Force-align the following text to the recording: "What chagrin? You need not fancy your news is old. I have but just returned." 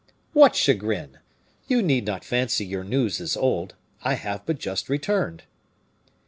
"What 0.33 0.55
chagrin? 0.55 1.19
You 1.67 1.83
need 1.83 2.05
not 2.07 2.25
fancy 2.25 2.65
your 2.65 2.83
news 2.83 3.19
is 3.19 3.37
old. 3.37 3.75
I 4.01 4.15
have 4.15 4.47
but 4.47 4.57
just 4.57 4.89
returned." 4.89 5.43